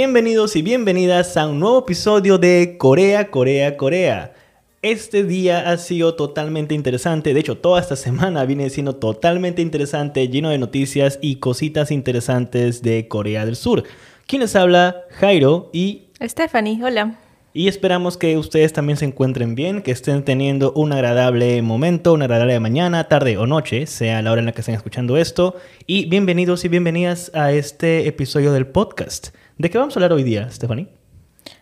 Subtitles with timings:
[0.00, 4.32] Bienvenidos y bienvenidas a un nuevo episodio de Corea, Corea, Corea.
[4.80, 10.28] Este día ha sido totalmente interesante, de hecho toda esta semana viene siendo totalmente interesante,
[10.28, 13.82] lleno de noticias y cositas interesantes de Corea del Sur.
[14.28, 17.18] Quienes habla Jairo y Stephanie, hola.
[17.52, 22.26] Y esperamos que ustedes también se encuentren bien, que estén teniendo un agradable momento, una
[22.26, 25.56] agradable mañana, tarde o noche, sea la hora en la que estén escuchando esto.
[25.88, 29.30] Y bienvenidos y bienvenidas a este episodio del podcast.
[29.58, 30.86] ¿De qué vamos a hablar hoy día, Stephanie?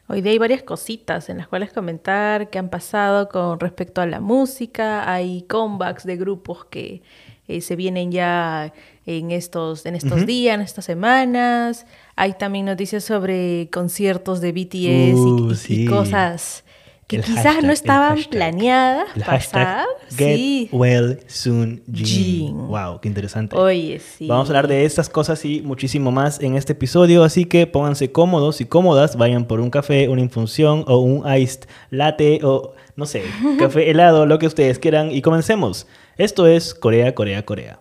[0.06, 4.06] Hoy día hay varias cositas en las cuales comentar que han pasado con respecto a
[4.06, 5.10] la música.
[5.10, 7.00] Hay comebacks de grupos que
[7.48, 8.74] eh, se vienen ya
[9.06, 11.86] en estos, en estos días, en estas semanas.
[12.16, 16.65] Hay también noticias sobre conciertos de BTS y, Uh, cosas
[17.06, 18.30] que El quizás hashtag, no estaban hashtag.
[18.30, 19.84] planeadas pasar.
[20.16, 20.68] Get Sí.
[20.72, 21.82] Well Soon.
[21.92, 22.66] Jin.
[22.68, 23.56] Wow, qué interesante.
[23.56, 24.26] Oye, sí.
[24.26, 28.10] Vamos a hablar de estas cosas y muchísimo más en este episodio, así que pónganse
[28.10, 33.06] cómodos y cómodas, vayan por un café, una infusión o un iced latte o no
[33.06, 33.22] sé,
[33.58, 35.86] café helado, lo que ustedes quieran y comencemos.
[36.16, 37.80] Esto es Corea, Corea, Corea.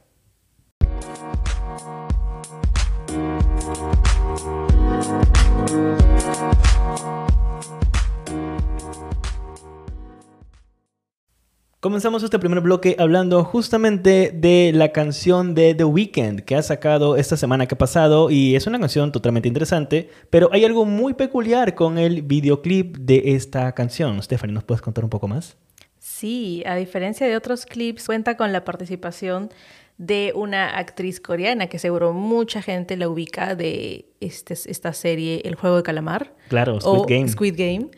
[11.86, 17.16] Comenzamos este primer bloque hablando justamente de la canción de The Weeknd que ha sacado
[17.16, 21.14] esta semana que ha pasado y es una canción totalmente interesante, pero hay algo muy
[21.14, 24.19] peculiar con el videoclip de esta canción.
[24.23, 25.58] Stephanie, ¿nos puedes contar un poco más?
[26.00, 29.52] Sí, a diferencia de otros clips, cuenta con la participación
[29.99, 35.53] de una actriz coreana que seguro mucha gente la ubica de este, esta serie El
[35.53, 36.33] Juego de Calamar.
[36.49, 37.27] Claro, Squid o Game.
[37.30, 37.89] Squid Game.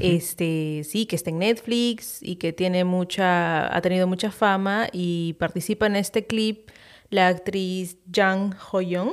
[0.00, 5.34] Este, sí, que está en Netflix y que tiene mucha, ha tenido mucha fama y
[5.34, 6.68] participa en este clip
[7.10, 9.10] la actriz Jang Ho-young,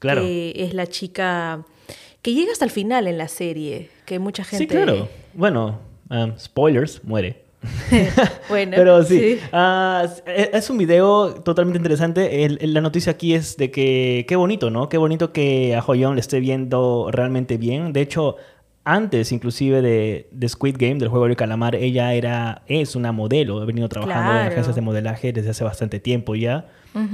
[0.00, 0.22] Claro.
[0.22, 1.64] que es la chica
[2.20, 4.64] que llega hasta el final en la serie, que mucha gente...
[4.64, 5.08] Sí, claro.
[5.34, 5.78] Bueno,
[6.10, 7.44] um, spoilers, muere.
[8.48, 12.44] bueno, Pero sí, ah, es es un video totalmente interesante.
[12.44, 14.88] El- el- la noticia aquí es de que qué bonito, ¿no?
[14.88, 17.92] Qué bonito que a Joyon le esté viendo realmente bien.
[17.94, 18.36] De hecho,
[18.84, 23.60] antes inclusive de, de Squid Game, del juego del calamar, ella era, es una modelo.
[23.60, 26.66] Ha venido trabajando en agencias de modelaje desde hace bastante tiempo ya.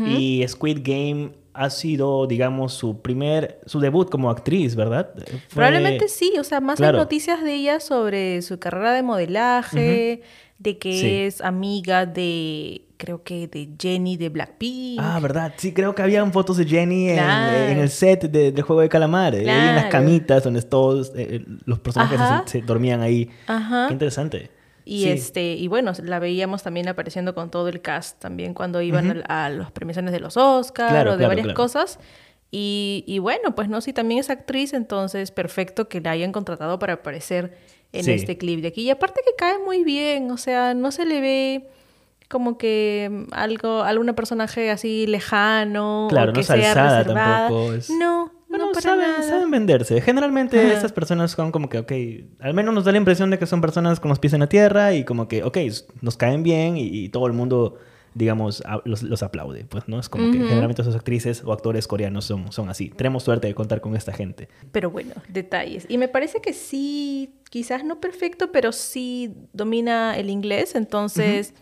[0.06, 5.10] Y Squid Game ha sido, digamos, su primer, su debut como actriz, ¿verdad?
[5.14, 6.98] Fue- Probablemente sí, o sea, más Claro.
[6.98, 10.22] hay noticias de ella sobre su carrera de modelaje,
[10.60, 11.09] de que Sí.
[11.22, 15.00] es amiga de, creo que de Jenny de Blackpink.
[15.03, 15.54] Ah, ¿verdad?
[15.56, 17.56] Sí, creo que habían fotos de Jenny en, Claro.
[17.56, 19.34] en el set de- del juego de calamar.
[19.34, 19.91] eh, ahí en las Claro.
[19.91, 23.31] camitas donde todos eh, los personajes se, se dormían ahí.
[23.47, 23.87] Ajá.
[23.88, 24.50] Qué interesante.
[24.84, 25.09] Y Sí.
[25.10, 29.25] este, y bueno, la veíamos también apareciendo con todo el cast también cuando iban al-
[29.28, 31.56] a, las premiaciones de los Oscars Claro, o de claro, varias claro.
[31.56, 31.99] cosas.
[32.50, 36.78] Y, y bueno, pues no, si también es actriz, entonces perfecto que la hayan contratado
[36.81, 37.56] para aparecer
[37.93, 38.12] en Sí.
[38.12, 38.83] este clip de aquí.
[38.83, 41.69] Y aparte que cae muy bien, o sea, no se le ve
[42.28, 47.39] como que mm, algo, algún personaje así lejano Claro, o no que sea alzada reservada.
[47.49, 49.23] tampoco, es- No, Bueno, no para saben, nada.
[49.23, 50.00] saben venderse.
[50.00, 50.73] Generalmente Ajá.
[50.73, 51.93] estas personas son como que, ok,
[52.41, 54.49] al menos nos da la impresión de que son personas con los pies en la
[54.49, 55.59] tierra y como que, ok,
[56.03, 57.79] nos caen bien y, y todo el mundo,
[58.15, 59.65] digamos, los, los aplaude.
[59.65, 60.00] Pues, ¿no?
[60.00, 62.88] Es como que generalmente esas actrices o actores coreanos son, son así.
[62.91, 64.48] Tenemos suerte de contar con esta gente.
[64.72, 65.87] Pero bueno, detalles.
[65.88, 70.75] Y me parece que sí, quizás no perfecto, pero sí domina el inglés.
[70.75, 71.54] Entonces,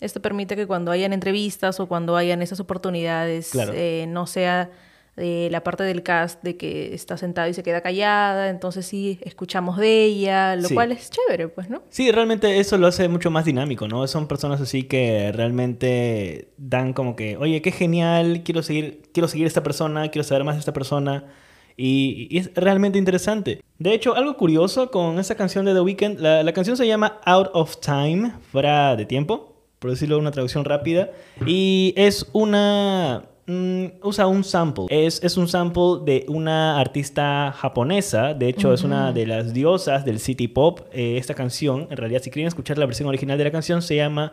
[0.00, 3.72] esto permite que cuando hayan entrevistas o cuando hayan esas oportunidades, Claro.
[3.74, 4.70] eh, no sea
[5.16, 8.48] eh, la parte del cast de que está sentada y se queda callada.
[8.50, 10.74] Entonces sí, escuchamos de ella, lo Sí.
[10.74, 11.82] cual es chévere, pues, ¿no?
[11.90, 14.06] Sí, realmente eso lo hace mucho más dinámico, ¿no?
[14.06, 19.44] Son personas así que realmente dan como que, oye, qué genial, quiero seguir, quiero seguir
[19.46, 21.24] a esta persona, quiero saber más de esta persona.
[21.76, 23.60] Y, y es realmente interesante.
[23.78, 27.20] De hecho, algo curioso con esta canción de The Weeknd, la, la canción se llama
[27.24, 31.10] Out of Time, fuera de tiempo, por decirlo una traducción rápida.
[31.46, 33.24] Y es una...
[33.46, 34.86] mm, usa un sample.
[34.88, 38.34] Es, es un sample de una artista japonesa.
[38.34, 40.80] De hecho, es una de las diosas del city pop.
[40.92, 43.96] Eh, esta canción, en realidad, si quieren escuchar la versión original de la canción, se
[43.96, 44.32] llama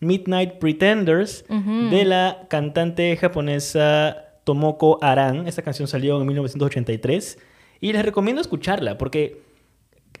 [0.00, 5.46] Midnight Pretenders de la cantante japonesa Tomoko Aran.
[5.48, 7.38] Esta canción salió en 1983
[7.80, 9.42] y les recomiendo escucharla porque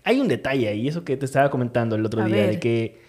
[0.04, 2.50] hay un detalle ahí, eso que te estaba comentando el otro A día, ver.
[2.50, 3.07] de que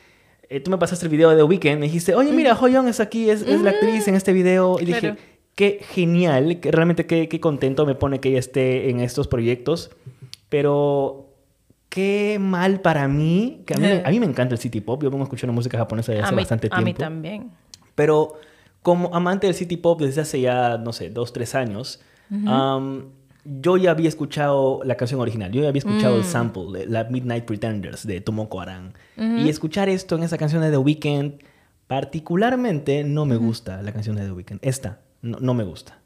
[0.50, 3.00] eh, tú me pasaste el video de The Weeknd, me dijiste, oye, mira, Hoyeon es
[3.00, 4.78] aquí, es, es la actriz en este video.
[4.82, 5.16] Y dije, Claro.
[5.56, 9.92] qué genial, que realmente qué, qué contento me pone que ella esté en estos proyectos.
[10.50, 11.28] Pero
[11.90, 15.02] qué mal para mí, que a mí, me- a mí me encanta el city pop,
[15.04, 16.86] yo vengo escuchando música japonesa desde a hace mí, bastante a tiempo.
[16.86, 17.52] mí también.
[17.96, 18.34] Pero
[18.82, 22.00] como amante del city pop desde hace ya, no sé, dos, tres años,
[22.48, 23.06] am,
[23.44, 26.26] yo ya había escuchado la canción original, yo ya había escuchado el Mm.
[26.26, 28.94] sample, la Midnight Pretenders de Tomoko Aran.
[29.20, 31.34] Y escuchar esto en esa canción de The Weeknd,
[31.88, 34.60] particularmente no me gusta la canción de The Weeknd.
[34.62, 36.00] Esta, no, no me gusta.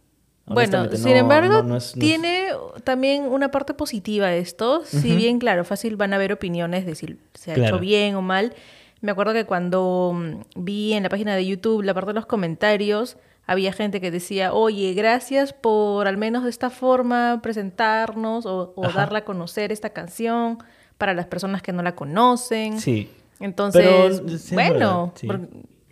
[0.45, 2.48] Bueno, sin embargo, no- no es- no es- tiene
[2.83, 4.83] también una parte positiva esto.
[4.86, 7.75] Si bien, claro, fácil van a haber opiniones de si se ha Claro.
[7.75, 8.54] hecho bien o mal.
[9.01, 12.25] Me acuerdo que cuando mm, vi en la página de YouTube la parte de los
[12.25, 18.74] comentarios, había gente que decía, oye, gracias por al menos de esta forma presentarnos o,
[18.95, 20.57] darla a conocer esta canción
[20.98, 22.80] para las personas que no la conocen.
[22.80, 23.10] Sí.
[23.40, 25.28] Entonces, Pero, sí, es bueno, sí.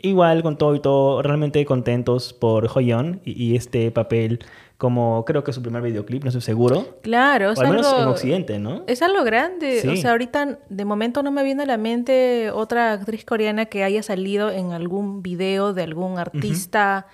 [0.04, 4.40] Igual con todo y todo, realmente contentos por Hoyeon y, y este papel
[4.78, 6.98] como creo que es su primer videoclip, no estoy seguro.
[7.04, 8.82] claro, es O al menos algo- en Occidente, ¿no?
[8.88, 9.88] Es algo grande.
[9.88, 13.84] O sea, ahorita de momento no me viene a la mente otra actriz coreana que
[13.84, 17.06] haya salido en algún video de algún artista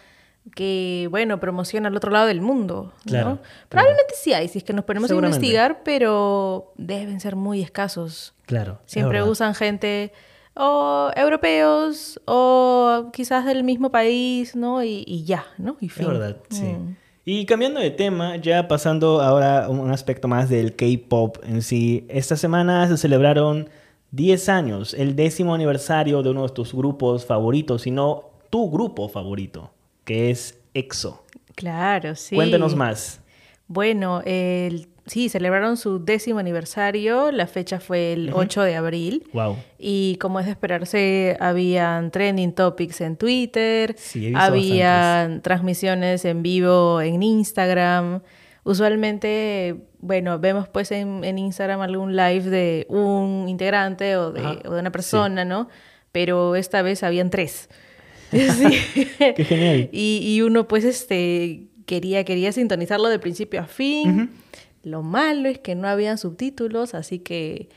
[0.55, 2.93] que, bueno, promociona al otro lado del mundo.
[3.05, 3.11] ¿no?
[3.11, 3.39] Claro, claro.
[3.69, 8.33] Probablemente sí hay, si es que nos ponemos a investigar, pero deben ser muy escasos.
[8.45, 8.79] Claro.
[8.85, 10.11] es Siempre usan gente
[10.55, 14.83] o europeos o quizás del mismo país, ¿no?
[14.83, 15.77] Y, y ya, ¿no?
[15.79, 16.07] Y Es fin.
[16.07, 16.63] verdad, sí.
[16.63, 16.95] Mm.
[17.29, 22.05] Y cambiando de tema, ya pasando ahora a un aspecto más del K-pop en sí,
[22.07, 23.69] esta semana se celebraron
[24.11, 29.09] 10 años, el décimo aniversario de uno de tus grupos favoritos, si no tu grupo
[29.09, 29.71] favorito,
[30.07, 31.23] que es EXO.
[31.53, 32.33] Claro, sí.
[32.35, 33.19] Cuéntanos más.
[33.67, 37.31] Bueno, el- sí, celebraron su décimo aniversario.
[37.31, 39.27] La fecha fue el 8 de abril.
[39.33, 39.57] Wow.
[39.77, 47.01] Y como es de esperarse, habían trending topics en Twitter, Sí, habían transmisiones en vivo
[47.01, 48.21] en Instagram.
[48.63, 54.59] Usualmente, bueno, vemos pues en, en Instagram algún live de un integrante o de, Ajá,
[54.65, 54.93] o de una sí.
[54.93, 55.67] persona, ¿no?
[56.11, 57.69] Pero esta vez habían tres.
[58.31, 59.07] Sí.
[59.35, 59.89] Qué genial.
[59.91, 64.31] Y, y uno pues este quería, quería sintonizarlo de principio a fin.
[64.83, 67.69] Lo malo es que no habían subtítulos, así que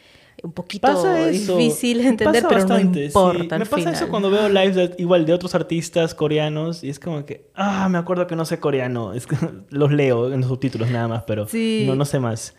[0.43, 1.57] un poquito Pasa eso.
[1.59, 3.05] difícil de Me entender, pero bastante, no sí.
[3.07, 3.59] importa.
[3.59, 6.99] Me al pasa eso cuando veo lives de- igual de otros artistas coreanos y es
[6.99, 9.13] como que, ah, me acuerdo que no sé coreano.
[9.13, 9.37] Es que
[9.71, 11.85] los leo en los subtítulos nada más, pero Sí.
[11.87, 12.55] no, no sé más.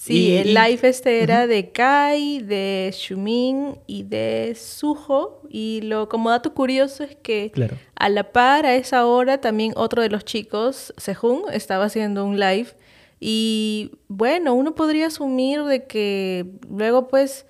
[0.00, 5.42] Sí, Y- el live este era de Kai, de Shumin y de Suho.
[5.50, 7.76] Y lo como dato curioso es que Claro.
[7.96, 12.38] a la par a esa hora también otro de los chicos, Sehun, estaba haciendo un
[12.38, 12.68] live.
[13.18, 17.44] Y bueno, uno podría asumir de que luego pues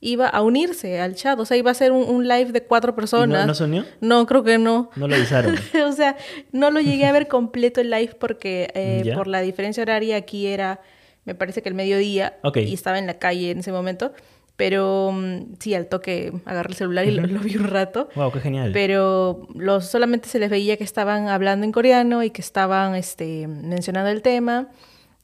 [0.00, 1.40] iba a unirse al chat.
[1.40, 3.46] O sea, iba a ser un, un live de cuatro personas.
[3.46, 3.86] no se unió?
[4.02, 4.90] No, creo que no.
[4.96, 5.56] No lo avisaron.
[5.88, 6.18] o sea,
[6.52, 10.46] no lo llegué a ver completo el live porque eh, por la diferencia horaria aquí
[10.46, 10.82] era,
[11.24, 12.58] me parece que el mediodía Ok.
[12.58, 14.12] y estaba en la calle en ese momento.
[14.56, 18.08] Pero mm, sí, al toque agarré el celular y lo, lo vi un rato.
[18.14, 18.70] wow, qué genial.
[18.72, 23.48] Pero los, solamente se les veía que estaban hablando en coreano y que estaban este,
[23.48, 24.68] mencionando el tema.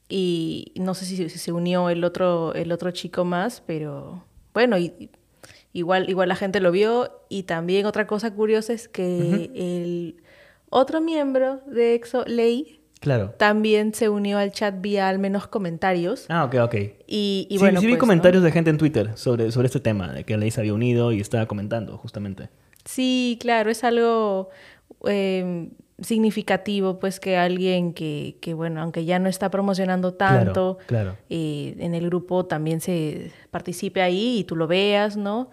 [0.09, 4.77] Y no sé si, si se unió el otro, el otro chico más, pero bueno,
[4.77, 5.09] y,
[5.71, 7.21] igual, igual la gente lo vio.
[7.29, 10.21] Y también otra cosa curiosa es que el
[10.69, 13.31] otro miembro de EXO, Lei, Claro.
[13.37, 16.25] también se unió al chat vía al menos comentarios.
[16.29, 16.75] Ah, ok, ok.
[17.07, 18.01] Y, y sí, bueno, sí vi pues, ¿no?
[18.01, 21.11] comentarios de gente en Twitter sobre, sobre este tema, de que Ley se había unido
[21.11, 22.49] y estaba comentando, justamente.
[22.85, 24.49] Sí, claro, es algo
[25.07, 31.11] eh, significativo, pues que alguien que, que, bueno, aunque ya no está promocionando tanto, Claro,
[31.13, 31.17] claro.
[31.29, 35.49] eh, en el grupo también se participe ahí y tú lo veas, ¿no?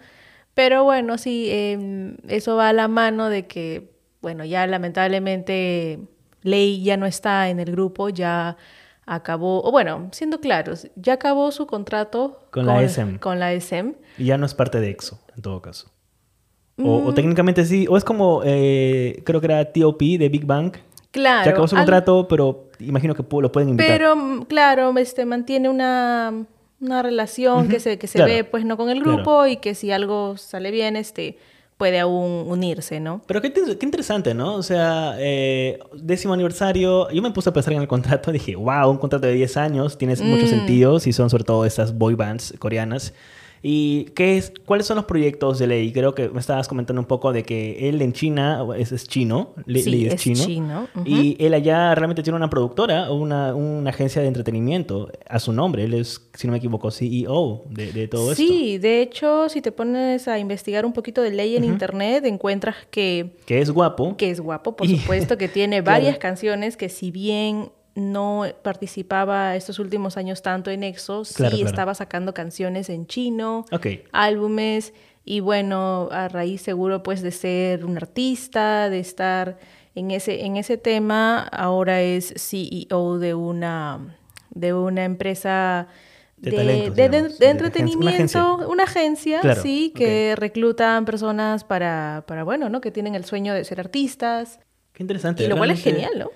[0.53, 3.91] Pero bueno, sí, eh, eso va a la mano de que,
[4.21, 5.99] bueno, ya lamentablemente
[6.43, 8.57] Ley ya no está en el grupo, ya
[9.05, 13.19] acabó, o bueno, siendo claros, ya acabó su contrato Con la SM.
[13.19, 13.95] Con la SM.
[14.17, 15.89] Y ya no es parte de EXO, en todo caso.
[16.77, 17.07] O, Mm.
[17.07, 20.73] o técnicamente sí, o es como, eh, creo que era TOP de Big Bang.
[21.11, 21.43] Claro.
[21.43, 23.97] ya acabó su al- contrato, pero imagino que lo pueden invitar.
[23.97, 26.45] Pero, mm, claro, este, mantiene una,
[26.79, 29.15] una relación que se, que se Claro, ve, pues, no con el claro.
[29.17, 31.39] grupo y que si algo sale bien, este,
[31.79, 33.21] puede aún unirse, ¿no?
[33.25, 34.53] Pero qué, inter- qué interesante, ¿no?
[34.55, 38.89] O sea, eh, décimo aniversario, yo me puse a pensar en el contrato, dije, wow,
[38.91, 40.49] un contrato de 10 años, tiene mucho Mm.
[40.49, 43.13] sentido, si son sobre todo estas boy bands coreanas.
[43.61, 45.91] ¿Y qué es, cuáles son los proyectos de Ley?
[45.91, 49.53] Creo que me estabas comentando un poco de que él en China es, es chino,
[49.65, 51.03] Le- Sí, es, es chino, chino, ujú.
[51.05, 55.83] y él allá realmente tiene una productora, una, una agencia de entretenimiento a su nombre,
[55.83, 58.41] él es, si no me equivoco, CEO de, de todo esto.
[58.43, 62.75] Sí, de hecho, si te pones a investigar un poquito de ley en internet, encuentras
[62.91, 64.15] que, Que es guapo.
[64.17, 65.99] que es guapo, por Y- supuesto, que tiene Claro.
[65.99, 71.55] varias canciones que si bien no participaba estos últimos años tanto en EXO, sí Claro,
[71.57, 73.65] estaba sacando canciones en chino,
[74.11, 74.93] álbumes
[75.25, 79.57] y bueno, a raíz seguro pues de ser un artista, de estar
[79.95, 84.15] en ese, en ese tema, ahora es CEO de una
[84.51, 85.87] de una empresa
[86.37, 89.39] De de, talentos, de- de- digamos, de de entretenimiento, agencia, una agencia.
[89.41, 92.81] Claro, sí, que reclutan personas para, para, bueno, ¿no?
[92.81, 94.59] Que tienen el sueño de ser artistas.
[94.93, 95.43] Qué interesante.
[95.43, 96.29] Y lo cual es genial, ¿no?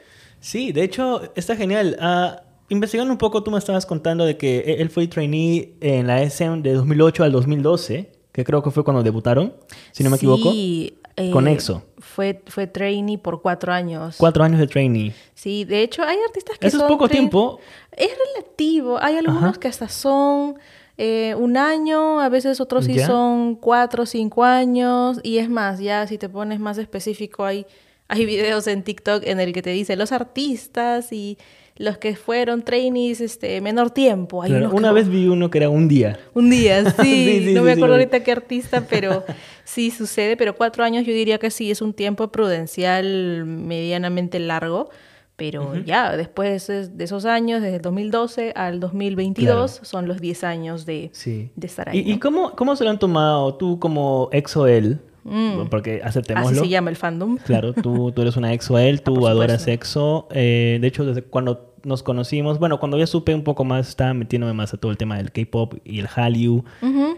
[0.43, 1.95] Sí, de hecho, está genial.
[2.01, 6.05] Ah, investigando un poco, tú me estabas contando de que e-, él fue trainee en
[6.07, 9.53] la SM de 2008 al 2012, que creo que fue cuando debutaron,
[9.93, 10.51] si no me equivoco.
[10.51, 11.83] Sí, eh, Con EXO.
[11.99, 14.15] Fue, fue trainee por cuatro años.
[14.17, 15.13] Cuatro años de trainee.
[15.33, 17.59] Sí, de hecho, hay artistas que Eso es son poco train- tiempo.
[17.91, 18.97] Es relativo.
[19.01, 19.59] Hay algunos Ajá.
[19.59, 20.55] que hasta son
[20.97, 23.07] eh, un año, a veces otros sí Ya.
[23.07, 25.19] son cuatro o cinco años.
[25.23, 27.65] Y es más, ya si te pones más específico, hay,
[28.13, 31.37] hay videos en TikTok en el que te dice los artistas y
[31.75, 34.43] los que fueron trainees este, menor tiempo.
[34.43, 36.19] Hay Claro, unos que- una vez vi uno que era un día.
[36.35, 37.01] un día, sí.
[37.01, 39.23] Sí, sí, no sí, me acuerdo ahorita qué artista, pero
[39.65, 40.37] sí sucede.
[40.37, 44.89] Pero cuatro años yo diría que sí, es un tiempo prudencial medianamente largo.
[45.35, 50.43] Pero ya, después es- de esos años, desde el 2012 al 2022, son los 10
[50.43, 51.11] años de,
[51.55, 51.99] de estar ahí.
[52.05, 52.19] ¿Y, y ¿no?
[52.19, 54.99] cómo, cómo se lo han tomado tú como EXO-L?
[55.23, 55.67] Mm.
[55.69, 56.61] Porque Así aceptémoslo.
[56.61, 57.37] se llama el fandom.
[57.37, 59.71] Claro, tú, tú eres una EXO-L, tú por adoras supuesto.
[59.71, 60.27] EXO.
[60.31, 64.13] Eh, de hecho, desde cuando nos conocimos, bueno, cuando ya supe un poco más, estaba
[64.13, 66.63] metiéndome más a todo el tema del K-pop y el Hallyu.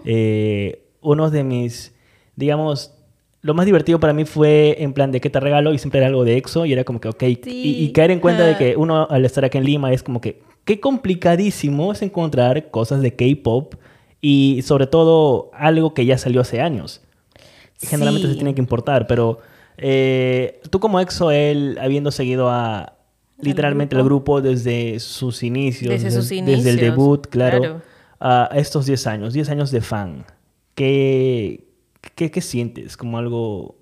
[0.06, 1.94] Eh, uno de mis,
[2.36, 2.92] digamos,
[3.42, 6.08] lo más divertido para mí fue en plan de qué te regalo y siempre era
[6.08, 8.76] algo de EXO y era como que, ok, y, y caer en cuenta de que
[8.76, 13.16] uno al estar aquí en Lima es como que, qué complicadísimo es encontrar cosas de
[13.16, 13.76] K-pop
[14.20, 17.02] y sobre todo algo que ya salió hace años.
[17.82, 18.34] Generalmente Sí.
[18.34, 19.40] se tiene que importar, pero
[19.78, 22.94] eh, tú como EXO, él habiendo seguido a
[23.40, 27.82] literalmente el grupo desde sus inicios, Desde sus desde el inicios, debut, claro, claro.
[28.20, 30.26] a estos 10 años, 10 años de fan,
[30.74, 31.68] ¿qué,
[32.16, 32.96] qué, qué sientes?
[32.98, 33.76] Como algo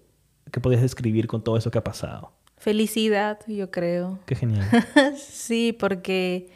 [0.52, 2.32] que podías describir con todo eso que ha pasado.
[2.58, 4.20] Felicidad, yo creo.
[4.26, 4.66] Qué genial.
[5.18, 6.50] sí, porque...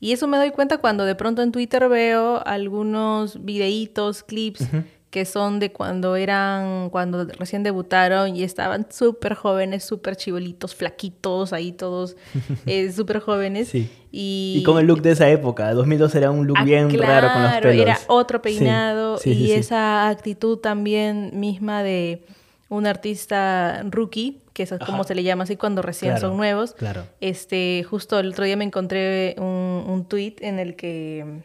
[0.00, 4.66] Y eso me doy cuenta cuando de pronto en Twitter veo algunos videitos, clips
[5.12, 11.52] que son de cuando eran, cuando recién debutaron y estaban súper jóvenes, súper chibolitos, flaquitos,
[11.52, 12.16] ahí todos
[12.66, 13.68] eh, súper jóvenes.
[13.68, 13.90] Sí.
[14.10, 17.30] Y, Y con el look de esa época, 2002 era un look Ah, bien raro
[17.30, 17.82] con los pelos.
[17.82, 22.24] Era otro peinado sí, y sí, esa actitud también misma de
[22.70, 25.04] un artista rookie, que es como Ajá.
[25.04, 26.72] se le llama así cuando recién Claro, son nuevos.
[26.72, 27.04] claro.
[27.20, 31.42] Este, justo el otro día me encontré un, un tweet en el que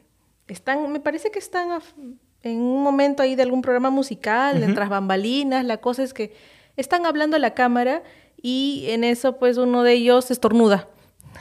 [0.47, 1.69] están, me parece que están
[2.47, 4.73] en un momento ahí de algún programa musical, Ujú.
[4.73, 6.33] tras bambalinas, la cosa es que
[6.75, 8.03] están hablando a la cámara
[8.41, 10.87] y en eso pues uno de ellos estornuda.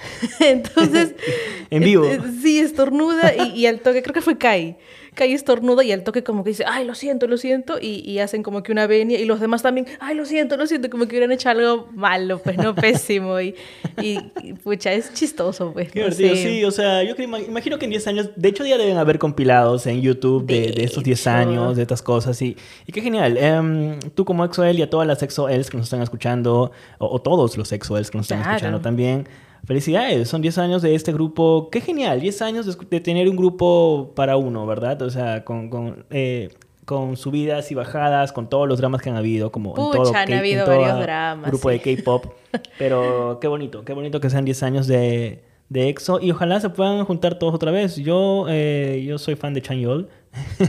[0.41, 1.15] Entonces,
[1.71, 2.05] En vivo.
[2.07, 4.77] eh, sí, estornuda y, y al toque, creo que fue Kai.
[5.15, 8.19] Kai estornuda y al toque como que dice, ay, lo siento, lo siento, y, y
[8.19, 11.05] hacen como que una venia y los demás también, ay, lo siento, lo siento, como
[11.07, 13.41] que hubieran hecho algo malo, pues no pésimo.
[13.41, 13.55] Y,
[14.03, 14.19] y,
[14.63, 15.91] pucha, es chistoso, pues.
[15.91, 16.43] Qué no divertido, sé.
[16.59, 16.65] sí.
[16.67, 19.87] O sea, yo creo, imagino que en 10 años, de hecho ya deben haber compilados
[19.87, 21.31] en YouTube de, de estos 10 hecho.
[21.31, 22.41] años, de estas cosas.
[22.43, 22.55] Y,
[22.87, 23.39] y qué genial.
[23.39, 27.23] Em, tú como EXO-L y a todas las EXO-Ls que nos están escuchando, o, o
[27.23, 28.57] todos los EXO-Ls que nos están Claro.
[28.57, 29.27] escuchando también,
[29.67, 30.29] felicidades.
[30.29, 31.69] Son 10 años de este grupo.
[31.71, 32.21] Qué genial.
[32.21, 35.03] 10 años de, de tener un grupo para uno, ¿verdad?
[35.03, 35.69] O sea, con...
[35.69, 36.49] con eh,
[36.87, 40.15] con subidas y bajadas, con todos los dramas que han habido, como en Pucha, todo,
[40.15, 41.79] han en habido todo varios dramas, grupo sí.
[41.81, 42.27] de K-pop.
[42.79, 46.71] Pero qué bonito, qué bonito que sean 10 años de, de EXO y ojalá se
[46.71, 47.97] puedan juntar todos otra vez.
[47.97, 50.09] Yo, eh, yo soy fan de Chanyeol,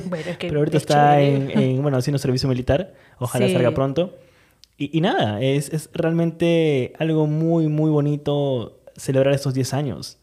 [0.09, 2.95] Bueno, es que pero ahorita es está en, en, bueno, haciendo servicio militar.
[3.19, 3.53] Ojalá Sí.
[3.53, 4.15] salga pronto.
[4.75, 10.17] Y, y nada, es, es realmente algo muy, muy bonito celebrar estos 10 años.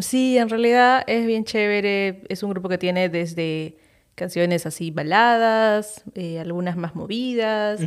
[0.00, 2.22] Sí, en realidad es bien chévere.
[2.28, 3.78] Es un grupo que tiene desde
[4.14, 7.80] canciones así baladas, eh, algunas más movidas.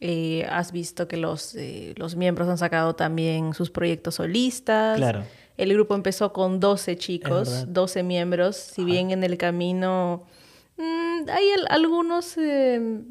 [0.00, 4.96] Eh, has visto que los, eh, los miembros han sacado también sus proyectos solistas.
[4.96, 5.22] Claro.
[5.56, 7.66] El grupo empezó con 12 chicos, verdad.
[7.68, 8.56] 12 miembros.
[8.56, 10.24] Si bien en el camino
[10.76, 12.36] mm, hay al- algunos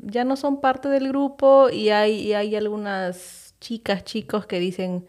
[0.04, 5.06] ya no son parte del grupo y hay, y hay algunas chicas, chicos que dicen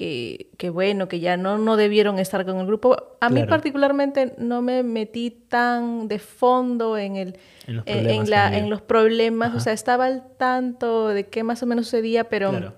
[0.00, 2.96] que, que bueno, que ya no, no debieron estar con el grupo.
[3.20, 8.28] A mí particularmente no me metí tan de fondo en el En los en problemas
[8.30, 8.58] la- que había.
[8.60, 12.48] en los problemas, o sea, estaba al tanto de qué más o menos sucedía, pero
[12.48, 12.72] Claro.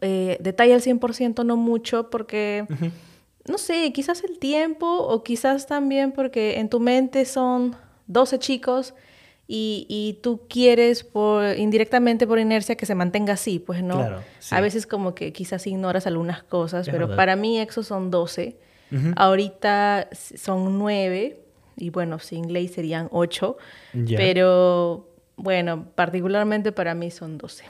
[0.00, 2.66] eh, detalle al 100% no mucho porque,
[3.48, 7.76] no sé, quizás el tiempo o quizás también porque en tu mente son
[8.08, 8.94] 12 chicos
[9.50, 13.96] y, y tú quieres por, indirectamente por inercia que se mantenga así, pues no.
[13.96, 14.54] Claro, sí.
[14.54, 17.16] A veces como que quizás ignoras algunas cosas, Es pero verdad.
[17.16, 18.56] para mí EXO son 12.
[18.92, 19.12] Ujú.
[19.16, 21.40] Ahorita s- son 9
[21.78, 23.56] y bueno, sin ley serían 8.
[23.94, 24.18] Ya.
[24.18, 25.06] Pero
[25.40, 27.62] Bueno, particularmente para mí son 12.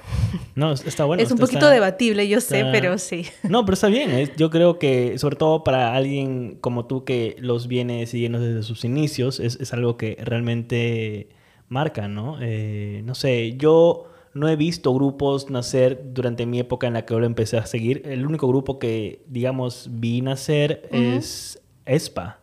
[0.54, 1.22] No, está bueno.
[1.22, 3.26] es un poquito está- debatible, yo sé, está- pero sí.
[3.42, 4.30] No, pero está bien.
[4.38, 8.84] Yo creo que, sobre todo para alguien como tú que los viene siguiendo desde sus
[8.86, 11.28] inicios, es, es algo que realmente
[11.68, 12.36] marca, ¿no?
[12.40, 17.14] Eh, no sé, yo no he visto grupos nacer durante mi época en la que
[17.14, 18.02] yo lo empecé a seguir.
[18.04, 22.38] El único grupo que, digamos, vi nacer es ESPA.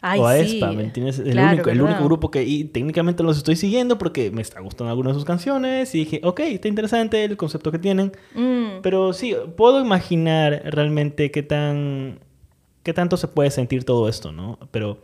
[0.00, 0.56] Ay, o a sí.
[0.56, 1.18] ESPA, ¿me entiendes?
[1.18, 4.60] El, Claro, único, el único grupo que y técnicamente los estoy siguiendo porque me está
[4.60, 8.12] gustando algunas de sus canciones y dije, ok, está interesante el concepto que tienen.
[8.34, 12.20] Mm, Pero sí, puedo imaginar realmente qué tan.
[12.82, 14.58] qué tanto se puede sentir todo esto, ¿no?
[14.70, 14.98] Pero.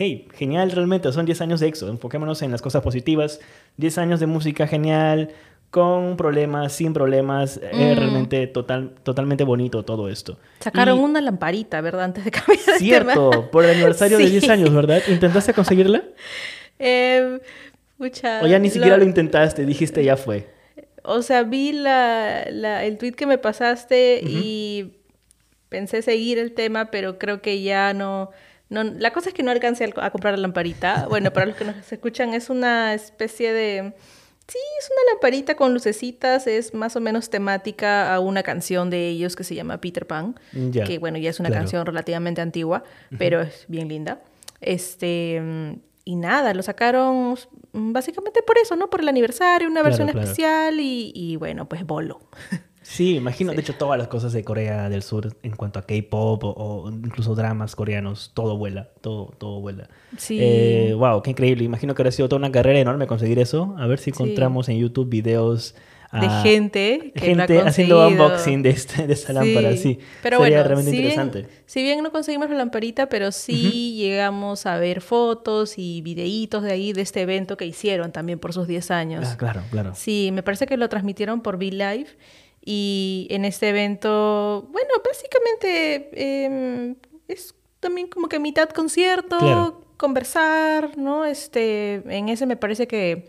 [0.00, 3.40] Hey, genial realmente, son 10 años de EXO, enfoquémonos en las cosas positivas,
[3.78, 5.30] 10 años de música genial,
[5.70, 7.98] con problemas, sin problemas, es Mm.
[7.98, 10.38] realmente total, totalmente bonito todo esto.
[10.60, 12.04] Sacaron Y- una lamparita, ¿verdad?
[12.04, 12.78] Antes de cambiar de tema.
[12.78, 14.30] Cierto, por el aniversario de Sí.
[14.30, 15.02] 10 años, ¿verdad?
[15.08, 16.04] ¿Intentaste conseguirla?
[16.78, 17.40] Eh,
[17.98, 20.46] pucha, O ya ni siquiera lo- lo intentaste, dijiste ya fue.
[21.02, 24.92] O sea, vi la, la- el tweet que me pasaste y
[25.68, 28.30] pensé seguir el tema, pero creo que ya no,
[28.70, 28.84] no...
[28.84, 31.06] La cosa es que no alcancé a, comprar la lamparita.
[31.08, 33.94] Bueno, para los que nos escuchan, es una especie de...
[34.46, 39.08] Sí, es una lamparita con lucecitas, es más o menos temática a una canción de
[39.08, 41.64] ellos que se llama Peter Pan, Ya, que bueno, ya es una claro.
[41.64, 42.82] canción relativamente antigua,
[43.18, 44.22] pero es bien linda.
[44.62, 45.42] Este,
[46.04, 47.36] y nada, lo sacaron
[47.74, 48.88] básicamente por eso, ¿no?
[48.88, 50.20] Por el aniversario, una Claro, versión claro.
[50.24, 52.20] especial y, y bueno, pues bolo.
[52.90, 56.42] Sí, imagino, de hecho, todas las cosas de Corea del Sur en cuanto a K-pop
[56.42, 59.90] o, o incluso dramas coreanos, todo vuela, todo, todo vuela.
[60.16, 60.38] Sí.
[60.40, 61.64] Eh, wow, qué increíble.
[61.64, 63.74] Imagino que habrá sido toda una carrera enorme conseguir eso.
[63.78, 64.10] A ver si Sí.
[64.22, 65.74] encontramos en YouTube videos
[66.10, 69.98] de ah, gente que lo ha gente haciendo unboxing de, este, de esta lámpara, sí.
[70.22, 71.38] Pero Sería bueno, realmente si interesante.
[71.42, 76.62] bien, si bien no conseguimos la lamparita, pero sí llegamos a ver fotos y videitos
[76.62, 79.26] de ahí, de este evento que hicieron también por sus 10 años.
[79.28, 79.92] Ah, claro, claro.
[79.94, 82.06] Sí, me parece que lo transmitieron por V-Live.
[82.70, 86.10] Y en este evento, bueno, básicamente
[86.44, 89.80] em, es también como que mitad concierto, Claro.
[89.96, 91.24] conversar, ¿no?
[91.24, 93.26] Este, en ese me parece que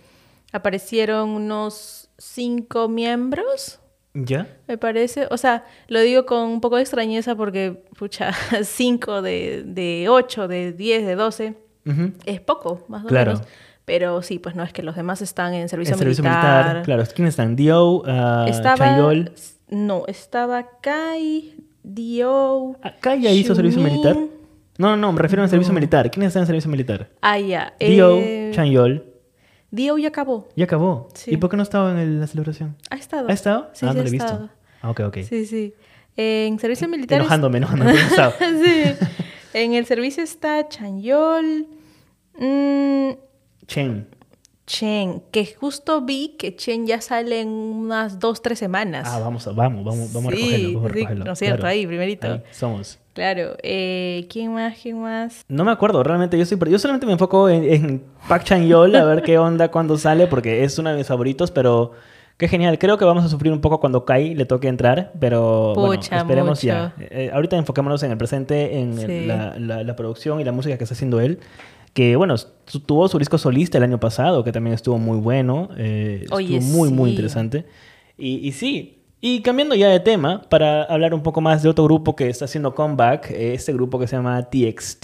[0.51, 3.79] aparecieron unos cinco miembros,
[4.13, 4.57] ¿Ya?
[4.67, 5.29] me parece.
[5.31, 10.49] O sea, lo digo con un poco de extrañeza porque, pucha, cinco de, de ocho,
[10.49, 11.53] de diez, de doce,
[11.85, 12.11] Ujú.
[12.25, 13.35] es poco, más o Claro.
[13.35, 13.47] menos.
[13.89, 16.63] Pero sí, pues no es que los demás están en servicio, En servicio militar.
[16.65, 16.83] militar.
[16.85, 17.55] Claro, ¿quiénes están?
[17.55, 18.77] Dio, ah, Estaba.
[18.77, 19.31] Chayol.
[19.69, 22.75] No, estaba Kai, Dio.
[22.83, 24.15] ¿Acá ya hizo servicio militar?
[24.77, 26.11] No, no, me refiero al servicio militar.
[26.11, 27.09] ¿Quiénes están en servicio militar?
[27.19, 27.73] Ah, ya.
[27.79, 29.05] Dio, eh, Chanyol.
[29.71, 30.47] Dio ya acabó.
[30.55, 31.07] Ya acabó.
[31.15, 31.31] Sí.
[31.33, 32.75] ¿Y por qué no estaba en el- la celebración?
[32.91, 33.27] Ha estado.
[33.27, 33.69] ¿Ha estado?
[33.73, 34.25] Sí, ah, sí, no ha lo he visto.
[34.27, 34.49] estado.
[34.83, 35.17] Ah, ok, ok.
[35.27, 35.73] Sí, sí.
[36.15, 37.17] En servicio militar.
[37.17, 37.91] es- Enojándome, enojándome.
[37.93, 38.33] ¿por qué no estaba?
[38.37, 39.05] sí.
[39.53, 41.65] En el servicio está Chanyol.
[42.39, 43.09] mm,
[43.69, 44.07] Chen.
[44.65, 49.07] Chen, que justo vi que Chen ya sale en unas dos, tres semanas.
[49.09, 50.73] Ah, vamos, a- vamos, vamos, vamos Sí, a recogerlo.
[50.79, 51.25] Vamos a recogerlo.
[51.25, 51.57] ¿no es cierto?
[51.61, 51.71] Claro.
[51.71, 52.27] Ahí, primerito.
[52.33, 52.99] Ahí somos.
[53.13, 53.55] Claro.
[53.63, 54.77] Eh, ¿Quién más?
[54.79, 55.43] ¿Quién más?
[55.47, 59.05] No me acuerdo, realmente yo, soy, yo solamente me enfoco en, en Park Chan-yeol a
[59.05, 61.91] ver qué onda cuando sale, porque es uno de mis favoritos, pero
[62.37, 62.77] qué genial.
[62.77, 66.45] Creo que vamos a sufrir un poco cuando Kai le toque entrar, pero bueno, esperemos
[66.63, 66.67] mucho.
[66.67, 66.93] ya.
[66.99, 69.25] Eh, ahorita enfocémonos en el presente, en el- Sí.
[69.25, 71.39] la, la- la producción y la música que está haciendo él.
[71.99, 72.35] Que bueno,
[72.85, 75.67] tuvo su disco solista el año pasado, que también estuvo muy bueno.
[75.75, 77.15] eh, Oye, estuvo muy, muy sí.
[77.15, 77.65] interesante.
[78.17, 81.83] Y, y sí, y cambiando ya de tema, para hablar un poco más de otro
[81.83, 85.03] grupo que está haciendo comeback, eh, este grupo que se llama TXT.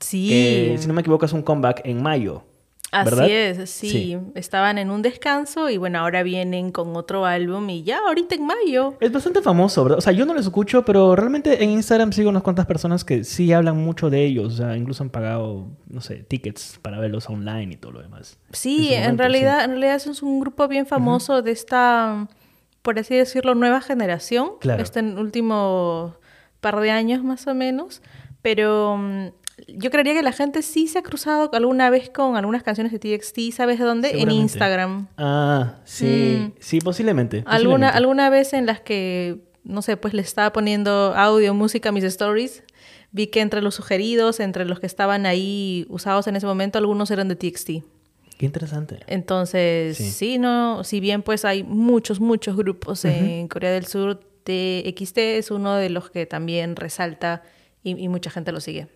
[0.00, 0.28] Sí.
[0.28, 2.42] Que, si no me equivoco, es un comeback en mayo.
[2.90, 3.90] Así es, sí.
[3.90, 4.18] Sí.
[4.34, 8.46] Estaban en un descanso y bueno, ahora vienen con otro álbum y ya ahorita en
[8.46, 8.94] mayo.
[9.00, 9.98] Es bastante famoso, ¿verdad?
[9.98, 13.24] O sea, yo no lo escucho, pero realmente en Instagram sigo unas cuantas personas que
[13.24, 14.54] sí hablan mucho de ellos.
[14.54, 18.38] O sea, incluso han pagado, no sé, tickets para verlos online y todo lo demás.
[18.52, 22.26] Sí, en momento, realidad, en realidad es un grupo bien famoso de esta,
[22.82, 24.52] por así decirlo, nueva generación.
[24.60, 24.82] Claro.
[24.82, 26.16] Este último
[26.60, 28.02] par de años más o menos.
[28.40, 29.26] Pero mm,
[29.66, 32.98] yo creería que la gente sí se ha cruzado alguna vez con algunas canciones de
[32.98, 34.20] TXT, ¿sabes de dónde?
[34.20, 34.30] En.
[34.30, 35.08] Instagram.
[35.16, 36.38] Ah, sí.
[36.40, 36.52] Mm.
[36.60, 37.38] Sí, posiblemente.
[37.46, 37.96] Alguna, posiblemente.
[37.96, 42.04] alguna vez en las que, no sé, pues le estaba poniendo audio, música a mis
[42.04, 42.62] stories,
[43.10, 47.10] vi que entre los sugeridos, entre los que estaban ahí usados en ese momento, algunos
[47.10, 47.70] eran de TXT.
[48.38, 49.00] Qué interesante.
[49.08, 50.10] Entonces, Sí.
[50.10, 50.38] sí.
[50.38, 55.74] no, si bien pues hay muchos, muchos grupos en Corea del Sur, TXT es uno
[55.74, 57.42] de los que también resalta
[57.82, 58.86] y, y mucha gente lo sigue.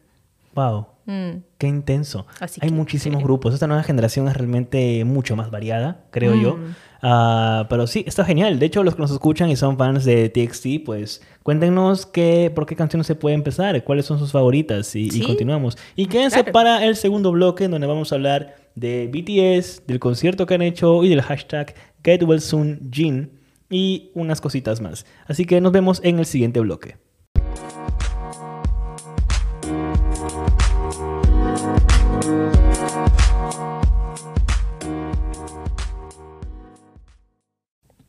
[0.55, 0.87] Wow.
[1.07, 1.43] Mm.
[1.59, 2.27] Qué intenso.
[2.39, 3.25] Así Hay que, muchísimos sí.
[3.25, 3.55] grupos.
[3.55, 6.57] Esta nueva generación es realmente mucho más variada, creo yo.
[6.57, 6.75] Mm.
[7.05, 8.61] Ah, pero sí, está genial.
[8.61, 12.67] De hecho, los que nos escuchan y son fans de TXT, pues cuéntenos qué, por
[12.67, 15.77] qué canciones se puede empezar, cuáles son sus favoritas y, y continuamos.
[15.97, 16.53] Y quédense Claro.
[16.53, 20.63] para el segundo bloque en donde vamos a hablar de BTS, del concierto que han
[20.63, 23.33] hecho y del hashtag Get Well Soon Jin
[23.69, 25.05] y unas cositas más.
[25.27, 26.97] Así que nos vemos en el siguiente bloque.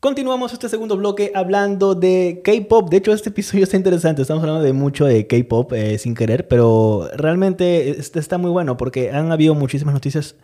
[0.03, 2.89] Continuamos este segundo bloque hablando de K-pop.
[2.89, 4.21] De hecho, este episodio está interesante.
[4.21, 9.11] Estamos hablando de mucho de K-pop eh, sin querer, pero realmente está muy bueno porque
[9.11, 10.35] han habido muchísimas noticias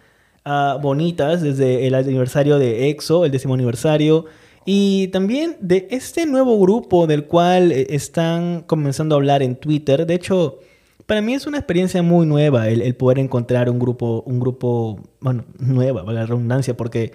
[0.46, 4.28] ah, bonitas desde el aniversario de EXO, el décimo aniversario,
[4.64, 10.06] y también de este nuevo grupo del cual eh, están comenzando a hablar en Twitter.
[10.08, 10.60] De hecho,
[11.06, 15.44] para mí es una experiencia muy nueva el, poder encontrar un grupo, un grupo, bueno,
[15.58, 17.12] nueva, valga la redundancia, porque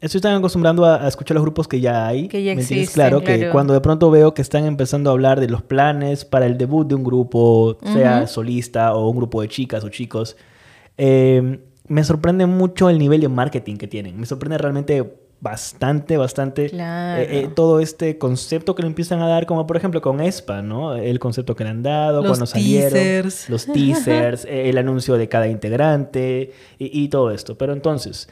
[0.00, 2.28] estoy tan acostumbrado a, a escuchar los grupos que ya hay.
[2.28, 3.52] Que ya ¿me existen, Claro, que claro.
[3.52, 6.86] cuando de pronto veo que están empezando a hablar de los planes para el debut
[6.88, 10.36] de un grupo, sea solista o un grupo de chicas o chicos,
[10.96, 14.18] eh, me sorprende mucho el nivel de marketing que tienen.
[14.18, 17.22] Me sorprende realmente bastante, bastante Claro.
[17.22, 20.62] eh, eh, todo este concepto que le empiezan a dar, como por ejemplo con ESPA,
[20.62, 20.96] ¿no?
[20.96, 23.48] El concepto que le han dado Los cuando salieron, teasers.
[23.48, 27.56] los teasers, eh, el anuncio de cada integrante y, y todo esto.
[27.56, 28.28] Pero entonces,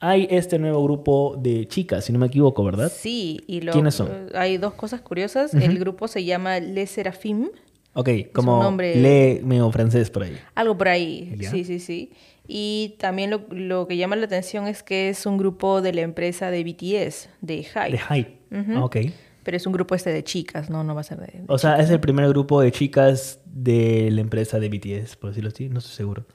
[0.00, 2.90] hay este nuevo grupo de chicas, si no me equivoco, ¿verdad?
[2.94, 4.10] Sí, y lo, ¿Quiénes son?
[4.34, 5.54] hay dos cosas curiosas.
[5.54, 5.62] Ujú.
[5.62, 7.48] El grupo se llama Les Serafim,
[7.92, 10.36] Ok, como nombre- lee medio francés por ahí.
[10.54, 11.36] algo por ahí.
[11.50, 12.12] Sí, sí, sí.
[12.48, 16.00] Y también lo, lo que llama la atención es que es un grupo de la
[16.00, 17.90] empresa de BTS, de Hype.
[17.92, 18.38] De Hype.
[18.50, 18.72] Ujú.
[18.78, 18.96] Ah, Ok.
[19.42, 20.84] Pero es un grupo este de chicas, ¿no?
[20.84, 21.26] No va a ser de...
[21.26, 25.16] de O sea, chicos, es el primer grupo de chicas de la empresa de BTS,
[25.16, 25.68] por decirlo así.
[25.70, 26.26] No estoy seguro.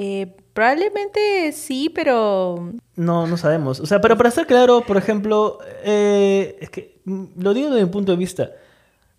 [0.00, 2.72] Eh, probablemente sí, pero...
[2.94, 3.80] No, no sabemos.
[3.80, 7.84] O sea, pero para ser claro, por ejemplo, eh, es que mm, lo digo desde
[7.84, 8.50] mi punto de vista.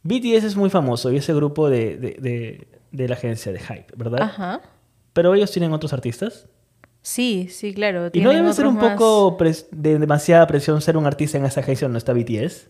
[0.03, 3.93] BTS es muy famoso y ese grupo de, de, de- de la agencia de Hype,
[3.95, 4.21] ¿verdad?
[4.21, 4.61] Ajá.
[5.13, 6.47] Pero ellos tienen otros artistas.
[7.01, 8.09] Sí, sí, claro.
[8.13, 9.37] Y no debe ser un más- poco
[9.71, 12.69] de demasiada presión ser un artista en esa agencia donde está BTS.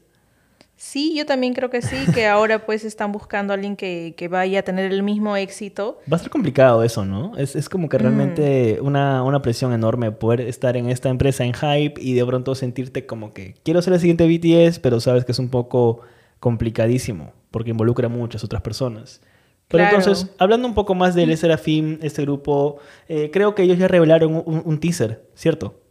[0.81, 4.29] Sí, yo también creo que sí, que ahora pues están buscando a alguien que, que
[4.29, 5.99] vaya a tener el mismo éxito.
[6.11, 7.35] Va a ser complicado eso, ¿no?
[7.35, 8.01] Es, es como que Mm.
[8.01, 12.55] realmente una, una presión enorme poder estar en esta empresa en hype y de pronto
[12.55, 15.99] sentirte como que quiero ser el siguiente BTS, pero sabes que es un poco
[16.39, 19.19] complicadísimo porque involucra a muchas otras personas.
[19.67, 19.97] Pero Claro.
[19.97, 22.77] entonces, hablando un poco más del Serafim, este grupo,
[23.09, 25.81] eh, creo que ellos ya revelaron un, teaser, ¿cierto?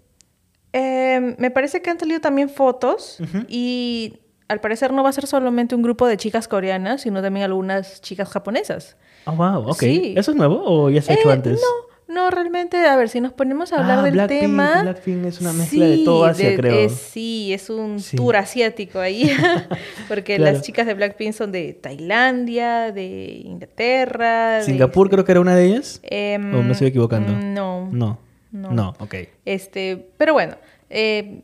[0.72, 5.27] Eh, me parece que han salido también fotos y al parecer no va a ser
[5.27, 8.97] solamente un grupo de chicas coreanas, sino también algunas chicas japonesas.
[9.27, 9.79] Oh, wow, ok.
[9.81, 10.15] Sí.
[10.17, 11.61] ¿Eso es nuevo o ya se ha hecho Eh, antes?
[12.09, 14.81] No, no, realmente, a ver, si nos ponemos a hablar Ah, del Blackpink, tema...
[14.83, 16.89] Blackpink es una mezcla de todo Asia, de- creo.
[16.89, 18.17] sí, es un Sí.
[18.17, 19.31] tour asiático ahí,
[20.09, 20.55] porque Claro.
[20.55, 25.55] las chicas de Blackpink son de Tailandia, de Inglaterra, de- ¿Singapur creo que era una
[25.55, 26.01] de ellas?
[26.03, 27.33] Em, ¿O me estoy equivocando?
[27.33, 27.89] No.
[27.93, 28.19] No.
[28.51, 28.73] No.
[28.73, 29.15] No, ok.
[29.45, 30.57] Este, pero bueno,
[30.89, 31.43] eh,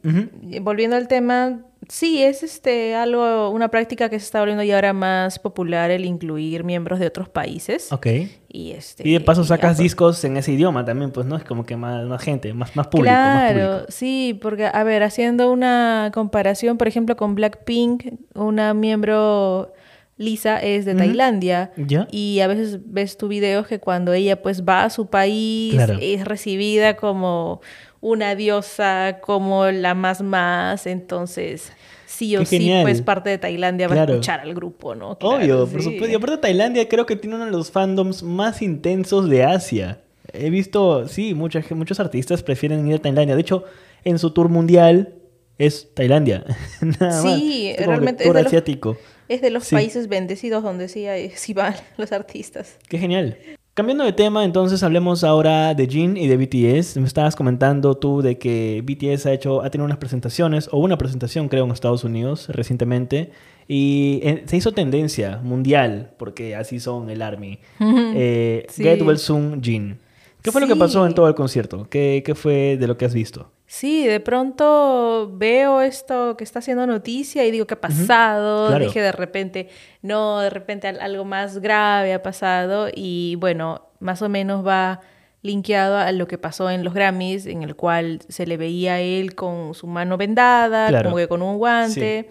[0.63, 4.93] volviendo al tema, sí, es este algo, una práctica que se está volviendo ya ahora
[4.93, 7.93] más popular el incluir miembros de otros países.
[7.93, 8.07] Ok.
[8.49, 9.09] Y este.
[9.09, 9.79] Y de paso sacas pues.
[9.79, 11.37] discos en ese idioma también, pues, ¿no?
[11.37, 13.87] Es como que más, más gente, más, más público, más Claro, público.
[13.91, 19.73] sí, porque, a ver, haciendo una comparación, por ejemplo, con Blackpink, una miembro
[20.17, 20.95] Lisa es de.
[20.95, 22.07] Tailandia ¿Ya?
[22.13, 25.99] y a veces ves tu videos que cuando ella pues va a su país Claro.
[26.01, 27.61] es recibida como
[28.05, 31.73] una diosa, como la más más, entonces
[32.07, 32.83] sí o Qué sí genial.
[32.83, 35.17] pues parte de Tailandia va a escuchar al grupo, ¿no?
[35.19, 35.85] Claro, Obvio, por sí.
[35.85, 36.09] supuesto.
[36.11, 40.01] Y aparte Tailandia creo que tiene uno de los fandoms más intensos de Asia.
[40.35, 43.35] He visto, sí, mucha, gen- muchos artistas prefieren ir a Tailandia.
[43.37, 43.65] De hecho,
[44.05, 45.15] en su tour mundial
[45.57, 46.45] es Tailandia.
[47.01, 47.39] Nada más.
[47.41, 48.99] Sí, Es realmente es de los- asiático.
[49.29, 49.75] Es de los Sí.
[49.77, 52.77] países bendecidos donde sí, hay- sí van los artistas.
[52.89, 53.39] Qué genial.
[53.75, 56.97] Cambiando de tema, entonces hablemos ahora de Jin y de BTS.
[56.99, 60.97] Me estabas comentando tú de que BTS ha hecho, ha tenido unas presentaciones, o una
[60.97, 63.33] presentación creo en Estados Unidos recientemente,
[63.67, 67.59] y eh, se hizo tendencia mundial, porque así son el ARMY.
[68.17, 68.85] Eh, Sí.
[68.85, 69.99] Get Well Soon Jin.
[70.41, 71.89] ¿Qué fue lo que pasó en todo el concierto?
[71.91, 73.51] ¿Qué, qué fue de lo que has visto?
[73.67, 78.69] Sí, de pronto veo esto que está haciendo noticia y digo, ¿qué ha pasado?
[78.69, 78.85] claro.
[78.85, 79.69] Dije de repente,
[80.03, 85.01] no, de repente al- algo más grave ha pasado y bueno, más o menos va
[85.43, 89.01] linkeado a lo que pasó en los Grammys, en el cual se le veía a
[89.01, 91.05] él con su mano vendada, Claro.
[91.11, 92.29] como que con un guante.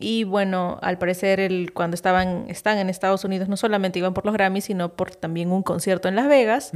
[0.00, 4.24] Y bueno, al parecer el, cuando estaban, están en Estados Unidos no solamente iban por
[4.24, 6.70] los Grammys, sino por también un concierto en Las Vegas.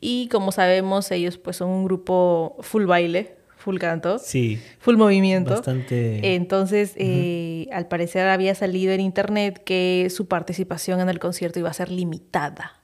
[0.00, 4.58] Y como sabemos, ellos pues son un grupo full baile, full canto, Sí.
[4.78, 5.50] full movimiento.
[5.50, 6.34] Bastante.
[6.34, 11.68] Entonces, eh, al parecer había salido en internet que su participación en el concierto iba
[11.68, 12.80] a ser limitada.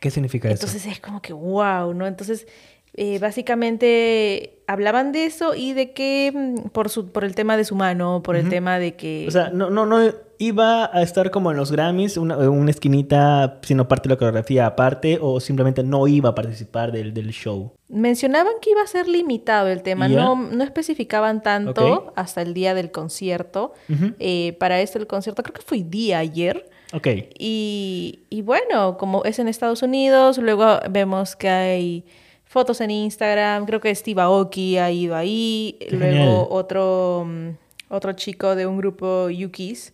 [0.00, 0.66] ¿Qué significa eso?
[0.66, 2.06] Entonces es como que wow, ¿no?
[2.06, 2.46] Entonces,
[2.94, 7.64] eh, básicamente hablaban de eso y de que mm, por, su, por el tema de
[7.64, 9.24] su mano, por el tema de que...
[9.28, 9.98] O sea, no, no, no
[10.38, 14.66] iba a estar como en los Grammys, una, una esquinita, sino parte de la coreografía
[14.66, 17.72] aparte, o simplemente no iba a participar del, del show.
[17.88, 22.74] Mencionaban que iba a ser limitado el tema, no, no especificaban tanto hasta el día
[22.74, 23.72] del concierto.
[24.18, 26.68] Eh, para esto el concierto creo que fue día ayer.
[26.92, 27.06] Ok.
[27.38, 32.04] Y, y bueno, como es en Estados Unidos, luego vemos que hay
[32.52, 36.46] fotos en Instagram, creo que Steve Aoki ha ido ahí, Qué luego genial.
[36.50, 37.48] otro, mm,
[37.88, 39.92] otro chico de un grupo Yukis,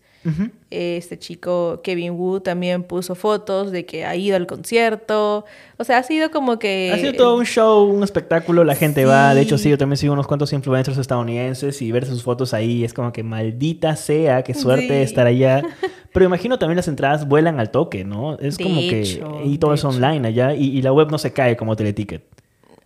[0.69, 5.47] este chico Kevin Wu también puso fotos de que ha ido al concierto,
[5.79, 6.91] o sea, ha sido como que...
[6.93, 9.35] Ha sido todo un show, un espectáculo, la gente va.
[9.35, 9.71] De hecho, Sí.
[9.71, 13.23] yo también sigo unos cuantos influencers estadounidenses y ver sus fotos ahí es como que
[13.23, 15.03] maldita sea, qué suerte Sí.
[15.03, 15.63] estar allá.
[16.13, 18.37] Pero imagino también las entradas vuelan al toque, ¿no?
[18.39, 19.23] Es De como que.
[19.47, 19.89] y todo es hecho.
[19.89, 22.23] online allá y, y la web no se cae como Teleticket.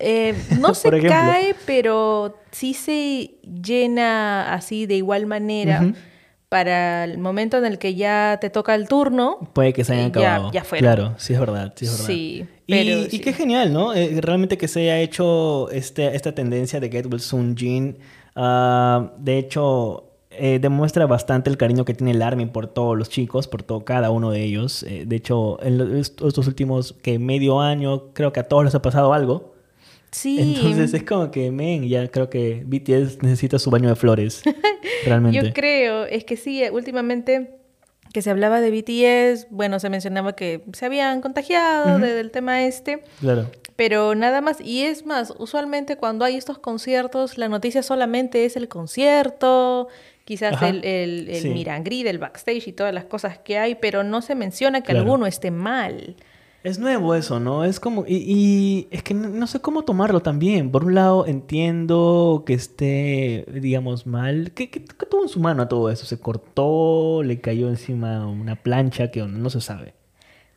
[0.04, 3.36] Eh, no se cae, pero sí se
[3.72, 5.92] llena así de igual manera
[6.48, 9.38] para el momento en el que ya te toca el turno.
[9.54, 10.52] Puede que se hayan ya- acabado.
[10.52, 10.62] ya.
[10.62, 12.06] Claro, sí es verdad, sí es verdad.
[12.06, 13.18] Sí, Y, pero y sí.
[13.20, 13.94] qué genial, ¿no?
[13.94, 17.96] Eh, realmente que se haya hecho este, esta tendencia de Get Well Soon Jin.
[18.36, 23.08] Ah, de hecho, eh, demuestra bastante el cariño que tiene el Army por todos los
[23.08, 24.82] chicos, por todo, cada uno de ellos.
[24.82, 28.64] Eh, de hecho, en lo- est- estos últimos que medio año, creo que a todos
[28.64, 29.51] les ha pasado algo.
[30.12, 30.54] Sí.
[30.56, 34.42] Entonces es como que, men, ya creo que BTS necesita su baño de flores.
[35.06, 35.40] realmente.
[35.42, 37.56] Yo creo, es que sí, eh, últimamente
[38.12, 42.62] que se hablaba de BTS, bueno, se mencionaba que se habían contagiado de- del tema
[42.64, 43.50] este, Claro.
[43.74, 44.60] pero nada más.
[44.60, 49.88] Y es más, usualmente cuando hay estos conciertos, la noticia solamente es el concierto,
[50.26, 52.18] quizás Ajá, el, el, el sí.
[52.18, 55.00] backstage y todas las cosas que hay, pero no se menciona que Claro.
[55.00, 56.16] alguno esté mal.
[56.62, 57.64] Es nuevo eso, ¿no?
[57.64, 58.04] Es como...
[58.06, 60.70] Y, y es que no, no sé cómo tomarlo también.
[60.70, 64.52] Por un lado, entiendo que esté, digamos, mal.
[64.54, 66.06] ¿Qué, qué, qué tuvo en su mano a todo eso?
[66.06, 67.22] ¿Se cortó?
[67.24, 69.10] ¿Le cayó encima una plancha?
[69.10, 69.94] que No se sabe.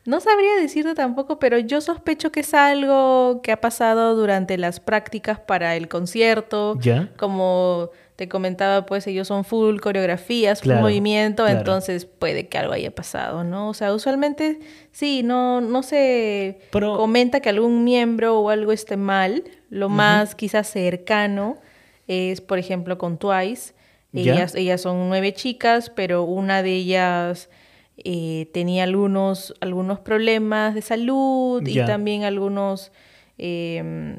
[0.06, 4.80] No sabría decirte tampoco, pero yo sospecho que es algo que ha pasado durante las
[4.80, 6.76] prácticas para el concierto.
[6.80, 7.10] ¿Ya?
[7.16, 11.58] Como te comentaba, pues ellos son full coreografías, full Claro, movimiento, claro.
[11.58, 13.68] entonces puede que algo haya pasado, ¿no?
[13.68, 18.96] O sea, usualmente sí, no, no se Pero- comenta que algún miembro o algo esté
[18.96, 19.44] mal.
[19.68, 21.58] Lo más quizás cercano
[22.06, 23.74] es, por ejemplo, con Twice.
[24.14, 27.50] Ellas, ellas son nueve chicas, pero una de ellas
[27.98, 32.92] eh, tenía algunos, algunos problemas de salud y también algunos...
[33.38, 34.16] eh,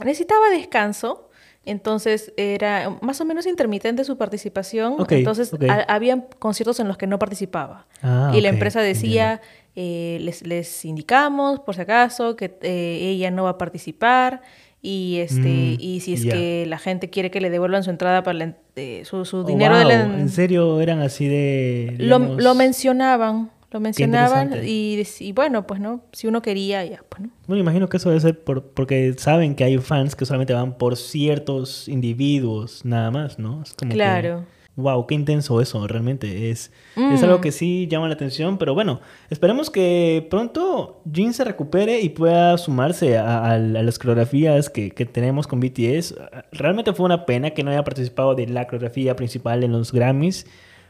[0.00, 1.28] necesitaba descanso.
[1.66, 4.96] Entonces era más o menos intermitente su participación.
[5.08, 5.50] Entonces
[5.88, 7.86] había conciertos en los que no participaba.
[8.02, 9.40] Ah, y la empresa decía,
[9.74, 14.42] eh, les, les indicamos por si acaso que eh, ella no va a participar.
[14.86, 18.22] Y este Mm, y si es que la gente quiere que le devuelvan su entrada
[18.22, 21.94] para la eh, su, su Oh, dinero de la wow, ¿En serio eran así de...?
[21.98, 25.02] lo, digamos- lo mencionaban, lo mencionaban y,
[25.34, 27.30] bueno, pues no, si uno quería, ya, pues no.
[27.46, 30.76] Bueno, imagino que eso debe ser por- porque saben que hay fans que solamente van
[30.76, 33.62] por ciertos individuos, nada más, ¿no?
[33.62, 34.44] Es como que- Claro.
[34.76, 36.50] Wow, qué intenso eso, realmente.
[36.50, 37.40] Es, es algo Mm.
[37.42, 42.58] que sí llama la atención, pero bueno, esperemos que pronto Jin se recupere y pueda
[42.58, 46.16] sumarse a, a- a las coreografías que, que tenemos con BTS.
[46.50, 50.44] Realmente fue una pena que no haya participado de la coreografía principal en los Grammys,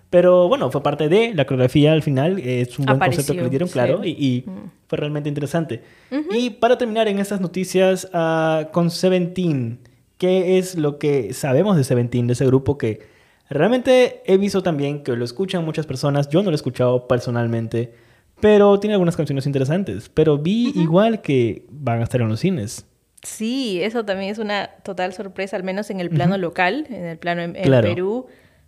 [0.09, 2.39] pero bueno, fue parte de la coreografía al final.
[2.39, 3.73] Es un buen concepto que le Apareció, dieron, sí.
[3.75, 4.71] claro, y, y Mm.
[4.89, 5.83] fue realmente interesante.
[6.31, 9.81] Y para terminar en estas noticias ah, con Seventeen,
[10.17, 13.13] ¿qué es lo que sabemos de Seventeen, de ese grupo que
[13.49, 16.29] realmente he visto también que lo escuchan muchas personas?
[16.29, 17.93] Yo no lo he escuchado personalmente,
[18.41, 20.09] pero tiene algunas canciones interesantes.
[20.09, 22.87] Pero vi igual que van a estar en los cines.
[23.23, 27.17] Sí, eso también es una total sorpresa, al menos en el plano local, en el
[27.19, 27.89] plano en, en Claro.
[27.89, 28.27] Perú.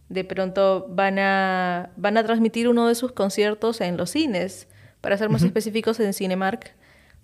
[0.09, 4.69] De pronto van a, van a transmitir uno de sus conciertos en los cines,
[5.01, 6.75] para ser más específicos en Cinemark.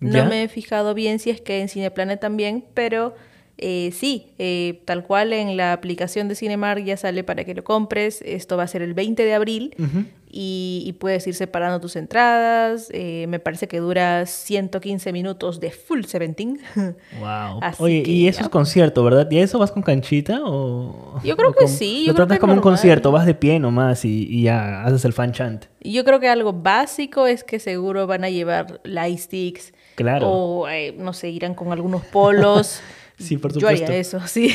[0.00, 0.24] No Ya.
[0.24, 3.14] me he fijado bien si es que en Cineplanet también, pero
[3.64, 7.62] eh, sí, eh, tal cual en la aplicación de Cinemark ya sale para que lo
[7.64, 8.20] compres.
[8.22, 9.74] Esto va a ser el 20 de abril
[10.34, 12.88] y, y puedes ir separando tus entradas.
[12.92, 16.46] Eh, me parece que dura 115 minutos de full 17.
[17.20, 17.58] Wow.
[17.62, 18.44] Así Oye, que y eso ya.
[18.46, 19.30] es concierto, ¿verdad?
[19.30, 21.20] ¿Y a eso vas con canchita o...?
[21.22, 23.26] Yo creo o que con- sí, Lo yo creo tratas que como un concierto, vas
[23.26, 25.66] de pie nomás y, y ya haces el fan chant.
[25.80, 29.72] Yo creo que algo básico es que seguro van a llevar light sticks.
[29.94, 30.28] Claro.
[30.30, 32.80] O, eh, no sé, irán con algunos polos.
[33.22, 33.86] Sí, por Yo supuesto.
[33.86, 34.54] haría eso, sí.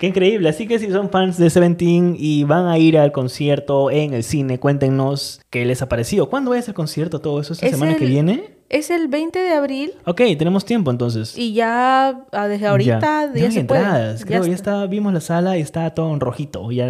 [0.00, 0.48] Qué increíble.
[0.48, 4.24] Así que si son fans de Seventeen y van a ir al concierto en el
[4.24, 6.28] cine, cuéntenos qué les ha parecido.
[6.28, 7.20] ¿Cuándo es el concierto?
[7.20, 8.54] ¿Todo eso esta Es semana que viene?
[8.70, 11.36] es el 20 de abril Ok, tenemos tiempo entonces.
[11.38, 13.60] y ya ah, desde ahorita ya, ya, ya puede.
[13.60, 14.24] entradas.
[14.24, 14.86] Creo ya está.
[14.86, 16.86] vimos la sala y está todo en rojito, ya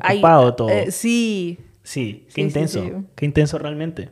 [0.00, 0.68] Ay, ocupado todo.
[0.68, 2.84] eh, sí, sí, qué sí, sí, intenso.
[2.84, 2.92] sí.
[3.16, 4.10] Qué intenso realmente.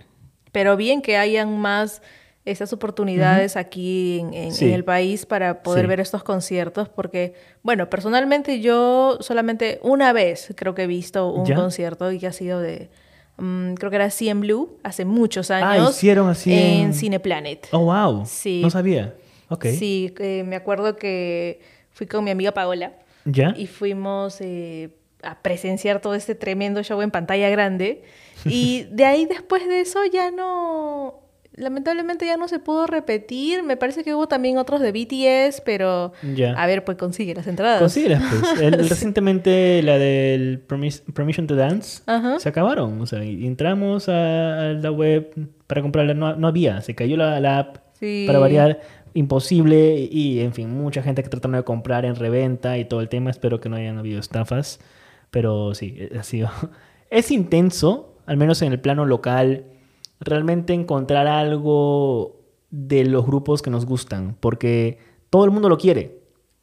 [0.51, 2.03] pero bien que hayan más
[2.47, 4.65] esas oportunidades aquí en, en- Sí.
[4.67, 5.89] en el país para poder Sí.
[5.89, 11.45] ver estos conciertos, porque, bueno, personalmente yo solamente una vez creo que he visto un
[11.45, 11.57] ¿Ya?
[11.57, 12.89] concierto y que ha sido de,
[13.37, 15.91] mm, creo que era CM Blue, hace muchos Ah, años.
[15.97, 17.69] hicieron así en en- Cineplanet.
[17.73, 18.25] Oh, wow.
[18.27, 18.61] Sí.
[18.63, 19.15] No sabía.
[19.49, 19.67] Ok.
[19.79, 22.93] Sí, eh, me acuerdo que fui con mi amiga Paola
[23.25, 23.55] ¿Ya?
[23.57, 24.91] y fuimos eh,
[25.23, 28.03] a presenciar todo este tremendo show en pantalla grande.
[28.45, 31.21] Y de ahí después de eso ya no,
[31.57, 33.63] lamentablemente ya no se pudo repetir.
[33.63, 36.53] Me parece que hubo también otros de BTS, pero Ya.
[36.53, 37.81] a ver, pues consigue las entradas.
[37.81, 38.61] Consíguelas, pues.
[38.61, 42.39] El- Recientemente la del Permis- Permission to Dance Ajá.
[42.39, 43.01] se acabaron.
[43.01, 45.33] O sea, entramos a, la web
[45.67, 46.15] para comprarla.
[46.15, 46.81] No, no había.
[46.83, 48.25] Se cayó la, la app Sí.
[48.27, 48.81] para variar.
[49.15, 50.09] Imposible.
[50.11, 53.31] Y, en fin, mucha gente que tratando de comprar en reventa y todo el tema.
[53.31, 54.79] Espero que no hayan habido estafas.
[55.31, 56.51] Pero sí, ha sido...
[57.11, 59.65] Es intenso, al menos en el plano local,
[60.21, 64.37] realmente encontrar algo de los grupos que nos gustan.
[64.41, 64.99] Porque
[65.31, 66.21] todo el mundo lo quiere.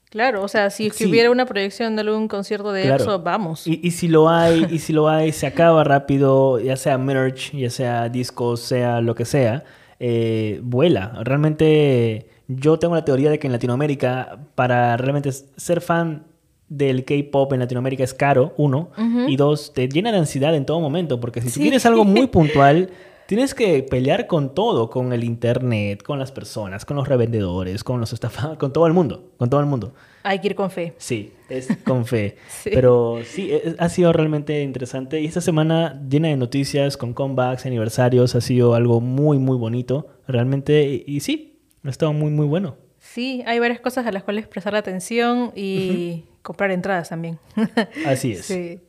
[0.10, 1.06] Claro, o sea, si Sí.
[1.08, 3.04] hubiera una proyección de algún concierto de Claro.
[3.04, 3.66] EXO, vamos.
[3.66, 7.52] Y, y si lo hay, y si lo hay, se acaba rápido, ya sea merch,
[7.52, 9.64] ya sea discos, sea lo que sea,
[10.00, 11.18] eh, vuela.
[11.24, 16.26] Realmente yo tengo la teoría de que en Latinoamérica, para realmente ser fan
[16.70, 18.90] del K-pop en Latinoamérica es caro, uno,
[19.28, 22.28] y dos, te llena de ansiedad en todo momento, porque si tú quieres algo muy
[22.28, 22.90] puntual,
[23.28, 28.00] tienes que pelear con todo, con el internet, con las personas, con los revendedores, con
[28.00, 29.94] los estafadores, con todo el mundo, con todo el mundo.
[30.24, 30.94] Hay que ir con fe.
[30.98, 32.38] Sí, es con fe.
[32.50, 32.70] Sí.
[32.74, 35.20] Pero sí, es- ha sido realmente interesante.
[35.22, 40.08] Y esta semana llena de noticias, con comebacks, aniversarios, ha sido algo muy, muy bonito.
[40.28, 42.78] Realmente, y, y sí, ha estado muy, muy bueno.
[43.00, 47.38] Sí, hay varias cosas a las cuales prestar atención y comprar entradas también.
[48.06, 48.46] Así es.
[48.46, 48.80] Sí.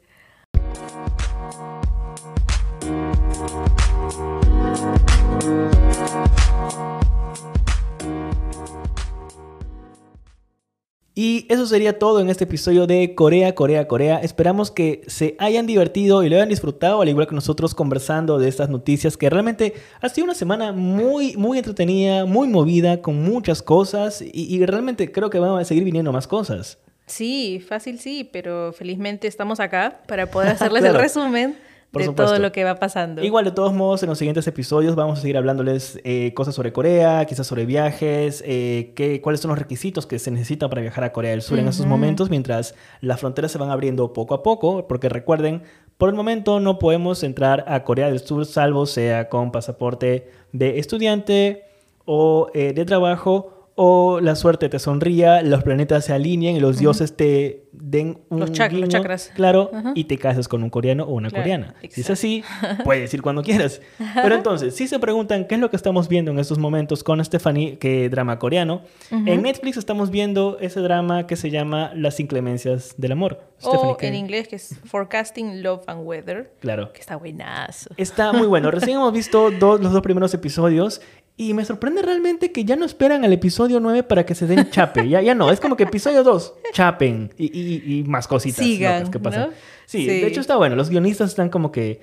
[11.16, 14.18] Y eso sería todo en este episodio de Corea, Corea, Corea.
[14.18, 18.48] Esperamos que se hayan divertido y lo hayan disfrutado, al igual que nosotros conversando de
[18.48, 23.62] estas noticias, que realmente ha sido una semana muy, muy entretenida, muy movida, con muchas
[23.62, 26.78] cosas y, y realmente creo que van a seguir viniendo más cosas.
[27.06, 30.96] Sí, fácil sí, pero felizmente estamos acá para poder hacerles Claro.
[30.96, 31.56] el resumen
[31.94, 32.32] Por de supuesto.
[32.34, 33.22] todo lo que va pasando.
[33.24, 36.72] Igual, de todos modos, en los siguientes episodios vamos a seguir hablándoles eh, cosas sobre
[36.74, 41.04] Corea, quizás sobre viajes, eh, qué, cuáles son los requisitos que se necesitan para viajar
[41.04, 41.90] a Corea del Sur en estos Ujú.
[41.90, 45.62] momentos, mientras las fronteras se van abriendo poco a poco, porque recuerden,
[45.96, 50.78] por el momento no podemos entrar a Corea del Sur salvo sea con pasaporte de
[50.78, 51.64] estudiante
[52.04, 56.78] o eh, de trabajo o la suerte te sonría, los planetas se alineen y los
[56.78, 59.32] dioses te den un Los chac- los guiño, chakras.
[59.34, 59.92] claro, Ajá.
[59.96, 61.74] y te cases con un coreano o una Claro, coreana.
[61.80, 62.12] Si es exacto.
[62.12, 62.44] así,
[62.84, 63.80] puedes ir cuando quieras.
[64.14, 67.22] Pero entonces, si se preguntan qué es lo que estamos viendo en estos momentos con
[67.24, 69.24] Stephanie, que drama coreano, Ujú.
[69.26, 73.40] en Netflix estamos viendo ese drama que se llama Las inclemencias del amor.
[73.64, 76.92] O en inglés que es Forecasting Love and Weather, Claro.
[76.92, 77.90] que está buenazo.
[77.96, 78.70] Está muy bueno.
[78.70, 81.00] Recién hemos visto dos- los dos primeros episodios
[81.36, 84.70] y me sorprende realmente que ya no esperan al episodio 9 para que se den
[84.70, 85.08] chape.
[85.08, 89.00] Ya, ya no, es como que episodio 2, chapen y, y- y más cositas Sigan,
[89.00, 89.40] locas que pasan.
[89.48, 89.54] ¿no?
[89.86, 90.06] Sí, Sí.
[90.06, 90.76] de hecho está bueno.
[90.76, 92.00] Los guionistas están como que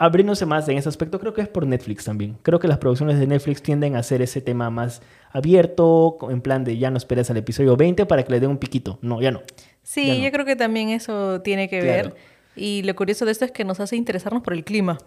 [0.00, 1.18] abriéndose más en ese aspecto.
[1.18, 2.38] Creo que es por Netflix también.
[2.42, 6.62] Creo que las producciones de Netflix tienden a hacer ese tema más abierto, en plan
[6.64, 8.98] de ya no esperes al episodio 20 para que le den un piquito.
[9.02, 9.42] No, ya no.
[9.82, 10.20] Sí, Ya no.
[10.20, 12.10] yo creo que también eso tiene que Claro.
[12.10, 12.16] ver.
[12.54, 14.98] Y lo curioso de esto es que nos hace interesarnos por el clima.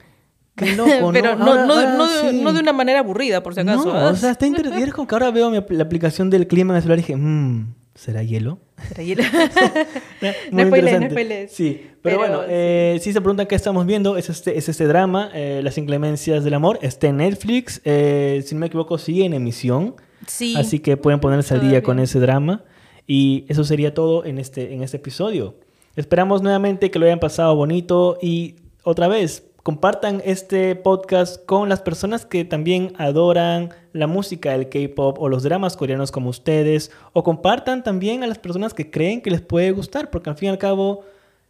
[0.55, 2.41] Qué loco, Pero no, Ahora- no, ahora no de- sí.
[2.41, 3.85] no de una manera aburrida, por si acaso.
[3.85, 4.09] No, ¿ah?
[4.11, 4.83] o sea, está interesante.
[4.85, 7.15] Es como que ahora veo mi la aplicación del clima en el celular y dije,
[7.15, 8.59] mmm, ¿será hielo?
[8.89, 9.23] Será hielo.
[10.51, 11.51] Muy No spoilees, no spoilees.
[11.51, 12.45] Sí, pero, Pero bueno, sí.
[12.49, 16.43] eh, si se preguntan qué estamos viendo, es este, es este drama, eh, Las inclemencias
[16.43, 16.79] del amor.
[16.81, 17.81] Está en Netflix.
[17.85, 19.95] eh, si no me equivoco, sigue en emisión.
[20.27, 20.55] Sí.
[20.57, 22.63] Así que pueden ponerse al día con ese drama.
[23.07, 25.55] Y eso sería todo en este, en este episodio.
[25.95, 31.81] Esperamos nuevamente que lo hayan pasado bonito y otra vez, compartan este podcast con las
[31.81, 36.91] personas que también adoran la música del K-pop o los dramas coreanos como ustedes.
[37.13, 40.47] O compartan también a las personas que creen que les puede gustar, porque al fin
[40.47, 41.03] y al cabo,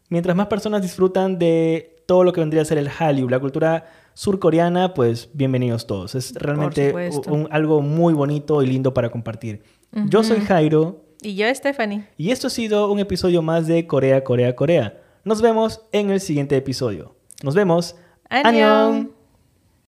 [0.10, 3.86] mientras más personas disfrutan de todo lo que vendría a ser el Hallyu, la cultura
[4.14, 6.16] surcoreana, pues bienvenidos todos.
[6.16, 6.94] Es realmente
[7.30, 9.64] un- algo muy bonito y lindo para compartir.
[10.10, 12.08] Yo soy Jairo Y yo, Stephanie.
[12.18, 15.00] Y esto ha sido un episodio más de Corea, Corea, Corea.
[15.24, 17.14] Nos vemos en el siguiente episodio.
[17.44, 17.96] Nos vemos.
[18.32, 18.46] 안녕.
[18.46, 19.21] 안녕.